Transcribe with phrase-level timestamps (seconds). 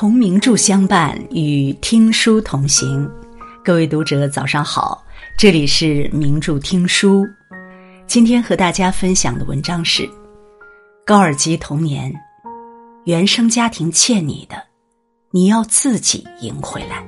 [0.00, 3.06] 同名著相伴，与听书同行。
[3.62, 5.04] 各位读者，早上好，
[5.36, 7.28] 这里是名著听书。
[8.06, 10.04] 今天和大家分享的文章是
[11.04, 12.10] 《高尔基童年》，
[13.04, 14.56] 原生家庭欠你的，
[15.32, 17.06] 你要自己赢回来。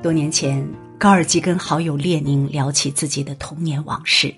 [0.00, 0.64] 多年前，
[1.00, 4.32] 高尔基跟好友列宁聊起自己的童年往事，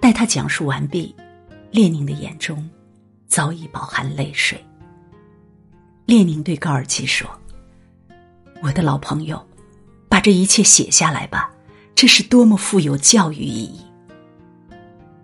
[0.00, 1.14] 待他讲述完毕。
[1.70, 2.68] 列宁的眼中
[3.28, 4.62] 早已饱含泪水。
[6.04, 7.30] 列宁对高尔基说
[8.60, 9.40] ：“我的老朋友，
[10.08, 11.48] 把这一切写下来吧，
[11.94, 13.80] 这是多么富有教育意义。”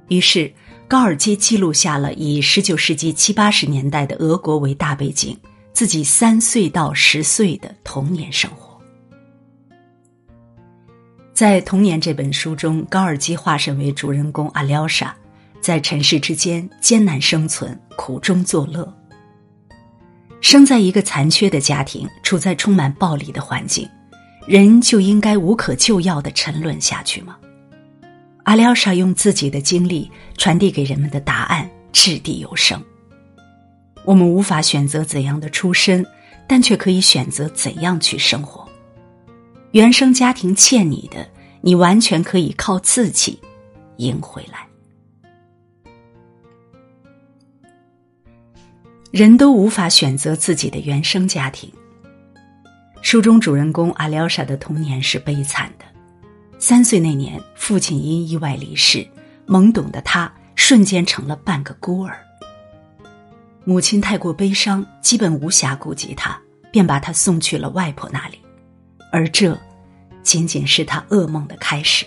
[0.09, 0.53] 于是，
[0.87, 5.37] 高尔基记录下了以十九世纪七八十年代的俄国为大背景，
[5.73, 8.81] 自己三岁到十岁的童年生活。
[11.35, 15.15] 在《童年》这本书中，高尔基化身为主人公阿廖沙。
[15.67, 18.97] 在尘世之间艰难生存，苦中作乐。
[20.41, 23.89] 生在一个残缺的家庭，处在充满暴力的环境，
[24.47, 27.37] 人就应该无可救药的沉沦下去吗？
[28.45, 30.09] 阿廖沙用自己的经历
[30.39, 32.81] 传递给人们的答案掷地有声。
[34.05, 36.07] 我们无法选择怎样的出身，
[36.47, 38.65] 但却可以选择怎样去生活。
[39.73, 41.27] 原生家庭欠你的，
[41.61, 43.41] 你完全可以靠自己
[43.97, 44.65] 赢回来。
[49.17, 51.73] 人都无法选择自己的原生家庭。
[53.01, 55.87] 书中主人公阿廖沙的童年是悲惨的。
[56.59, 59.09] 三岁那年，父亲因意外离世，
[59.47, 62.19] 懵懂的他瞬间成了半个孤儿。
[63.65, 66.39] 母亲太过悲伤，基本无暇顾及他，
[66.71, 68.39] 便把他送去了外婆那里。
[69.11, 69.59] 而这，
[70.23, 72.05] 仅仅是他噩梦的开始。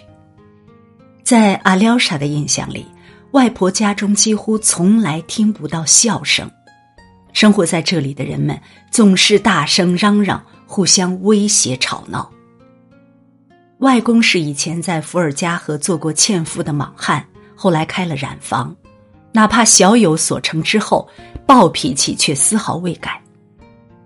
[1.24, 2.86] 在阿廖沙的印象里，
[3.32, 6.48] 外婆家中几乎从来听不到笑声。
[7.34, 8.60] 生活在这里的人们
[8.92, 12.30] 总是大声嚷嚷，互相威胁吵闹。
[13.80, 17.26] 外公是以前在伏尔加河做过纤夫的莽汉，
[17.56, 18.76] 后来开了染坊，
[19.32, 21.08] 哪怕小有所成之后，
[21.46, 23.22] 暴脾气却丝毫未改。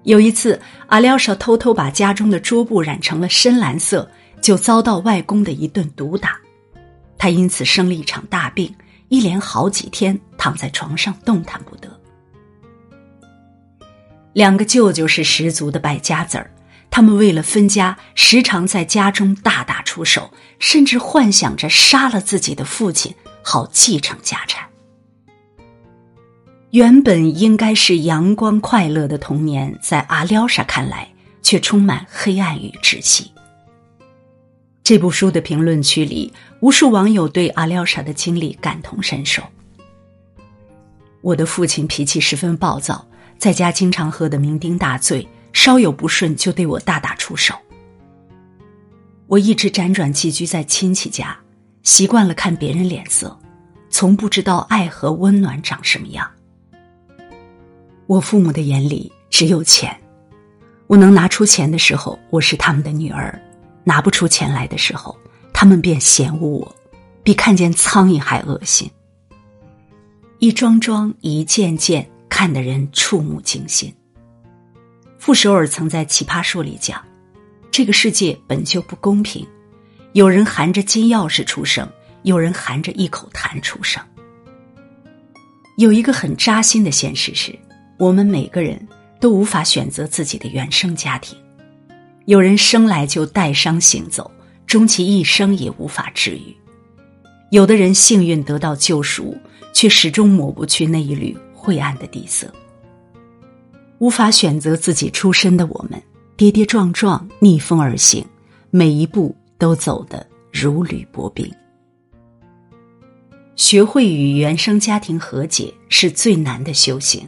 [0.04, 4.08] 有一次，阿廖沙偷偷把家中的桌布染成了深蓝色，
[4.42, 6.38] 就遭到外公的一顿毒打，
[7.18, 8.72] 他因此生了一场大病，
[9.08, 11.93] 一连好几天躺在床上动弹不得。
[14.34, 16.52] 两个舅舅是十足的败家子儿，
[16.90, 24.68] 他们为了分家，时常在家中大打出手，甚至幻想着杀了自己的父亲，好继承家产。
[26.72, 31.08] 原本应该是阳光快乐的童年，在阿廖沙看来
[31.44, 33.32] 却充满黑暗与窒息。
[34.84, 39.44] 这部书的评论区里，无数网友对阿廖沙的经历感同身受。
[41.22, 43.08] 我的父亲脾气十分暴躁。
[43.44, 47.54] 在家经常喝得酩酊大醉，稍有不顺就对我大打出手。
[49.28, 51.38] 我一直辗转寄居在亲戚家，
[51.82, 53.38] 习惯了看别人脸色，
[53.90, 56.26] 从不知道爱和温暖长什么样。
[58.08, 59.94] 我父母的眼里只有钱，
[60.88, 63.38] 我能拿出钱的时候，我是他们的女儿；
[63.84, 65.14] 拿不出钱来的时候，
[65.52, 66.76] 他们便嫌恶我，
[67.24, 68.90] 比看见苍蝇还恶心。
[70.40, 72.10] 一桩桩，一件件。
[72.36, 73.94] 看的人触目惊心。
[75.20, 77.00] 傅首尔曾在《奇葩说》里讲
[77.70, 79.48] ：“这个世界本就不公平，
[80.14, 81.88] 有人含着金钥匙出生，
[82.24, 84.04] 有人含着一口痰出生。”
[85.78, 87.54] 有一个很扎心的现实是，
[88.00, 88.88] 我们每个人
[89.20, 91.38] 都无法选择自己的原生家庭。
[92.26, 94.32] 有人生来就带伤行走，
[94.66, 96.52] 终其一生也无法治愈；
[97.52, 99.38] 有的人幸运得到救赎，
[99.72, 101.38] 却始终抹不去那一缕。
[101.64, 102.54] 晦暗的底色，
[103.98, 106.02] 无法选择自己出身的我们，
[106.36, 108.22] 跌跌撞撞逆风而行，
[108.70, 111.50] 每一步都走得如履薄冰。
[113.56, 117.26] 学会与原生家庭和解是最难的修行。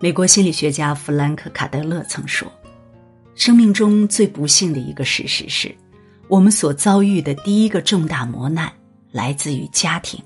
[0.00, 2.50] 美国心理学家弗兰克·卡德勒曾说
[3.36, 5.76] ：“生命中最不幸的一个事实是，
[6.26, 8.72] 我们所遭遇的第一个重大磨难
[9.10, 10.18] 来自于家庭。”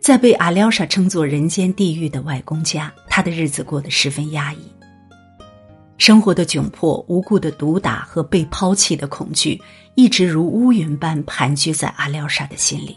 [0.00, 4.58] 在被阿廖沙称作“人间地狱”的外公家，他的日子过得十分压抑。
[5.98, 9.60] 生活的窘迫、无故的毒打和被抛弃的恐惧，
[9.96, 12.96] 一直如乌云般盘踞在阿廖沙的心里。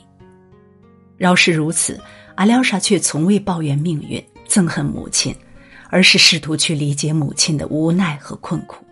[1.17, 2.00] 饶是如此，
[2.35, 5.35] 阿廖沙却从未抱怨命运、憎恨母亲，
[5.89, 8.83] 而是试图去理解母亲的无奈和困苦。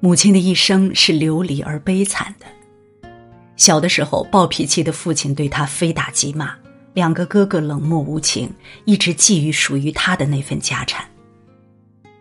[0.00, 2.46] 母亲的一生是流离而悲惨的。
[3.56, 6.54] 小的时候，暴脾气的父亲对他非打即骂，
[6.92, 8.52] 两个哥哥冷漠无情，
[8.84, 11.06] 一直觊觎属于她的那份家产。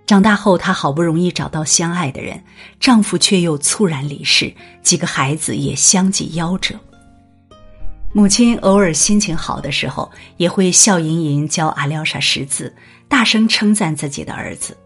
[0.06, 2.44] 长大后，她好不容易找到相爱的人，
[2.80, 6.75] 丈夫却又猝然离世，几个孩子也相继夭折。
[8.12, 12.71] 母亲偶尔心情好的时候，也会笑吟吟教阿廖沙识字，
[13.07, 14.77] 大声称赞自己的儿子。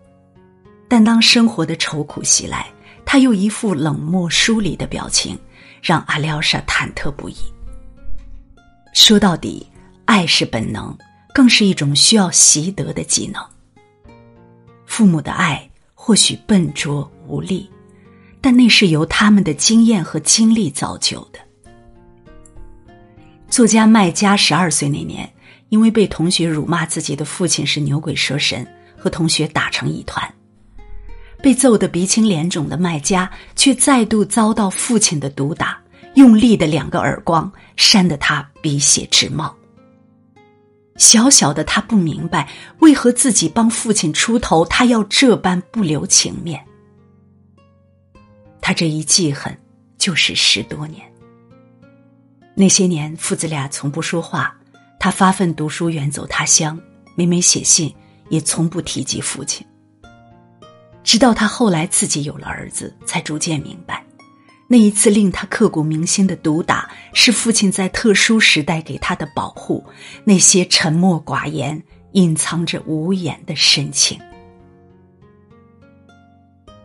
[0.88, 2.66] 但当生活的愁苦袭来，
[3.06, 5.38] 他又一副冷漠疏离的表情，
[5.82, 7.36] 让阿廖沙忐忑不已。
[8.94, 9.66] 说到底，
[10.06, 10.98] 爱是本能，
[11.34, 13.44] 更是一种需要习得的技能。
[14.86, 17.70] 父母的爱或许笨拙无力，
[18.42, 21.40] 但那是由他们的经验和经历造就的。
[23.50, 25.32] 作家麦家十二岁那年，
[25.70, 30.34] 因为被同学辱骂自己的父亲是牛鬼蛇神，和同学打成一团。
[31.42, 35.80] 被揍得鼻青脸肿的麦家，却再度遭到父亲的毒打，
[36.16, 39.56] 用力的两个耳光，扇得他鼻血直冒。
[40.98, 42.50] 小小的他不明白，
[42.80, 46.60] 为何自己帮父亲出头，他要这般不留情面。
[48.60, 49.56] 他这一记恨，
[49.98, 51.02] 就是十多年。
[52.56, 54.58] 那些年，父子俩从不说话，
[55.00, 56.82] 他发奋读书，远走他乡，
[57.14, 57.94] 每每写信，
[58.30, 59.64] 也从不提及父亲。
[61.08, 64.06] 直到他后来自己有了儿子，才逐渐明白。
[64.68, 69.82] 那一次令他刻骨铭心的毒打，是父亲在特殊时代给他的保护。
[70.26, 71.82] 那些沉默寡言，
[72.12, 74.20] 隐藏着无言的深情。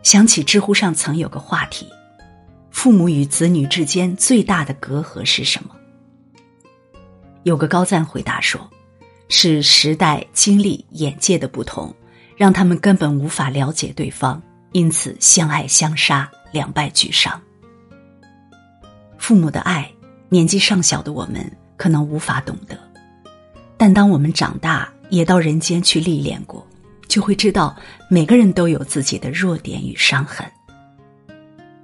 [0.03, 1.85] 想起知乎上曾有个话题：
[2.71, 5.75] 父母与子女之间最大的隔阂是什么？
[7.43, 8.71] 有个高赞回答说
[9.27, 11.93] ：“是时代、经历、眼界的不同，
[12.35, 14.41] 让他们根本无法了解对方，
[14.71, 17.41] 因此相爱相杀，两败俱伤。”
[19.17, 19.89] 父母的爱，
[20.29, 22.77] 年纪尚小的我们可能无法懂得，
[23.77, 26.65] 但当我们长大，也到人间去历练过，
[27.07, 27.75] 就会知道
[28.09, 30.45] 每个人都有自己的弱点与伤痕。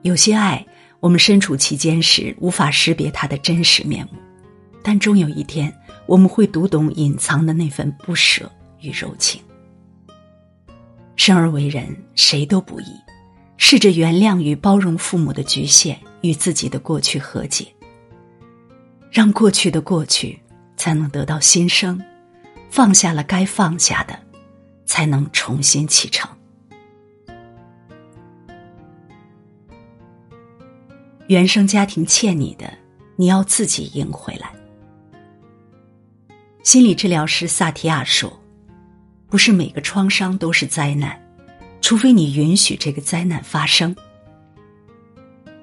[0.02, 0.66] 有些爱，
[1.00, 4.20] 我们身处其间时无法识别它的真实面目，
[4.84, 5.74] 但终有一天，
[6.06, 8.52] 我们会读懂隐藏的那份不舍
[8.82, 9.42] 与柔情。
[11.20, 12.86] 生而为人，谁都不易，
[13.58, 16.00] 试着原谅与包容父母的局限。
[16.22, 17.66] 与自己的过去和解，
[19.10, 20.38] 让过去的过去
[20.76, 22.02] 才能得到新生，
[22.70, 24.20] 放下了该放下的，
[24.86, 26.30] 才能重新启程。
[31.28, 32.70] 原生家庭欠你的，
[33.16, 34.54] 你要自己赢回来。
[36.64, 38.30] 心理治疗师萨提亚说
[39.30, 41.20] ：“不是每个创伤都是灾难，
[41.82, 43.96] 除非你允许这个灾难发生。”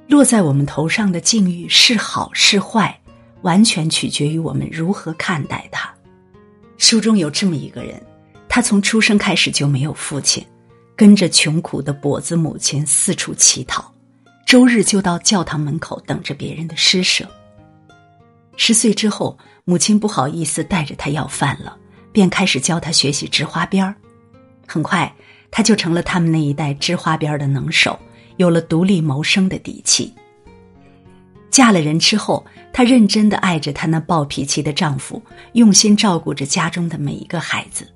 [0.08, 2.96] 落在我们头上的境遇是好是坏，
[3.42, 5.92] 完全取决于我们如何看待它。
[6.78, 8.00] 书中有这么一个人，
[8.48, 10.46] 他从出生开始就没有父亲，
[10.94, 13.92] 跟着穷苦的跛子母亲四处乞讨，
[14.46, 17.28] 周日就到教堂门口等着别人的施舍。
[18.56, 21.76] 十岁之后，母亲不好意思带着他要饭了，
[22.16, 23.94] 便开始教他学习织花边儿。
[24.66, 25.14] 很快，
[25.50, 27.98] 他就成了他们那一代织花边的能手。
[28.38, 30.10] 有了独立谋生的底气。
[31.50, 32.42] 嫁了人之后，
[32.72, 37.86] 她认真的爱着她那暴脾气的丈夫，用心照顾着家中的每一个孩子。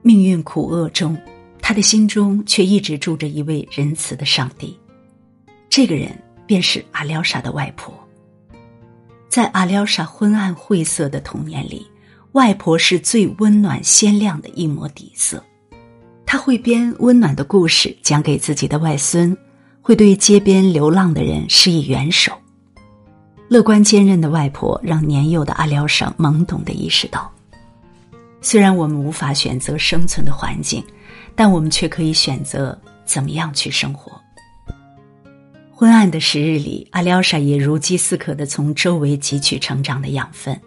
[0.00, 1.14] 命运苦厄中，
[1.60, 4.78] 她的心中却一直住着一位仁慈的上帝。
[5.68, 6.10] 这个人
[6.46, 7.92] 便是阿廖沙的外婆。
[9.28, 11.86] 在阿廖沙昏暗晦涩的童年里，
[12.36, 15.42] 外婆是最温暖鲜亮的一抹底色。
[16.26, 19.34] 她会编温暖的故事讲给自己的外孙。
[19.80, 22.32] 会对街边流浪的人施以援手。
[23.48, 27.32] 乐观坚韧的外婆让年幼的阿廖沙懵懂的意识到：
[28.40, 30.84] 虽然我们无法选择生存的环境，
[31.36, 34.12] 但我们却可以选择怎么样去生活。
[35.70, 40.60] 昏暗的时日里，阿廖沙也如饥似渴的从周围汲取成长的养分。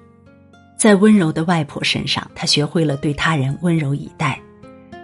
[0.79, 4.39] 在温柔的外婆身上，他学会了对他人温柔以待；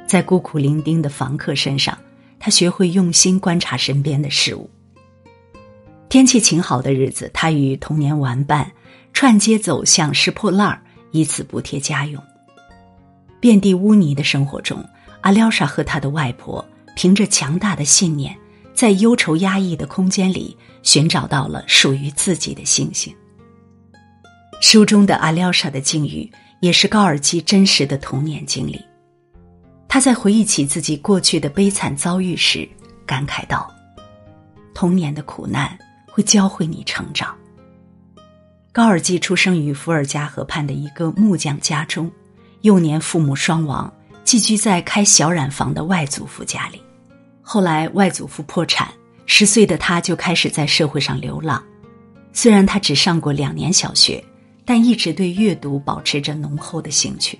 [0.07, 1.97] 在孤苦伶仃的房客身上。
[2.39, 4.69] 他学会用心观察身边的事物。
[6.09, 8.71] 天气晴好的日子，他与童年玩伴
[9.13, 12.21] 串街走巷拾破烂儿，以此补贴家用。
[13.41, 14.81] 遍地污泥的生活中，
[15.21, 16.63] 阿廖沙和他的外婆
[16.95, 18.37] 凭着强大的信念，
[18.73, 23.13] 在忧愁压抑的空间里寻找到了属于自己的星星。
[24.61, 28.83] 书中的阿廖沙的境遇，也是高尔基真实的童年经历。
[29.87, 32.67] 他在回忆起自己过去的悲惨遭遇时，
[33.05, 33.71] 感慨道
[34.73, 37.35] ：“童年的苦难会教会你成长。”
[38.73, 42.11] 高尔基出生于伏尔加河畔的一个木匠家中，
[42.61, 43.93] 幼年父母双亡，
[44.23, 46.81] 寄居在开小染坊的外祖父家里。
[47.41, 48.91] 后来外祖父破产，
[49.25, 51.63] 十岁的他就开始在社会上流浪。
[52.33, 54.21] 虽然他只上过两年小学，
[54.65, 57.39] 但一直对阅读保持着浓厚的兴趣。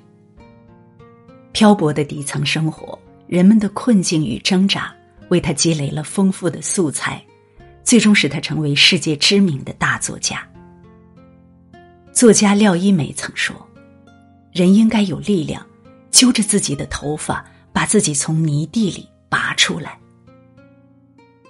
[1.52, 4.94] 漂泊的底层生活，人们的困境与挣扎，
[5.30, 7.24] 为他积累了丰富的素材，
[7.84, 10.48] 最终使他成为世界知名的大作家。
[12.12, 13.56] 作家廖一梅曾说
[14.54, 15.66] ：“人应该有力量，
[16.12, 19.98] 揪着自己的头发，把自己从泥地里拔出来。”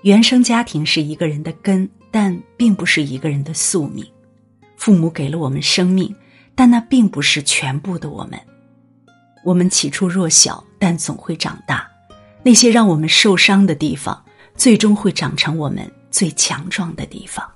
[0.03, 4.05] 原生家庭是一个人的根，但并不是一个人的宿命。
[4.85, 6.15] 父母给了我们生命，
[6.53, 8.39] 但那并不是全部的我们。
[9.43, 11.89] 我们起初弱小，但总会长大。
[12.43, 14.23] 那些让我们受伤的地方，
[14.55, 17.51] 最终会长成我们最强壮的地方。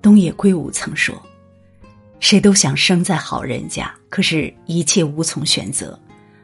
[0.00, 1.20] 东野圭吾曾说
[2.20, 5.98] ：“谁都想生在好人家，可是一切无从选择。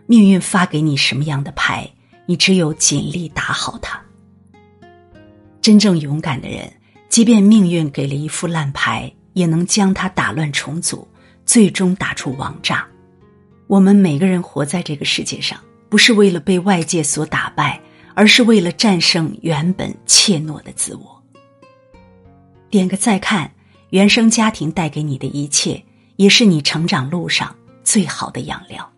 [0.07, 1.89] 命运发给你什么样的牌，
[2.27, 4.03] 你只有尽力打好它。
[5.63, 6.73] 真正勇敢的人，
[7.15, 11.07] 即便命运给了一副烂牌，也能将它打乱重组，
[11.47, 12.85] 最终打出王炸。”
[13.71, 15.57] 我们每个人活在这个世界上，
[15.89, 17.81] 不是为了被外界所打败，
[18.17, 21.23] 而是为了战胜原本怯懦的自我。
[22.69, 23.49] 点个再看，
[23.91, 25.81] 原生家庭带给你的一切，
[26.17, 27.55] 也是你成长路上
[27.85, 28.91] 最好的养料。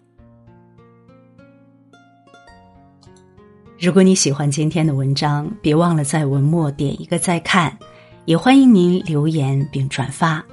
[3.79, 7.79] 如果你喜欢今天的文章，别忘了在文末点一个再看，
[8.27, 10.45] 也欢迎您留言并转发。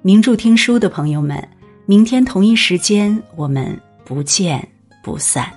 [0.00, 1.46] 名著听书的朋友们。
[1.84, 4.66] 明天同一时间，我们不见
[5.02, 5.52] 不散。